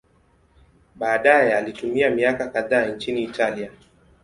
[0.95, 3.71] Baadaye alitumia miaka kadhaa nchini Italia.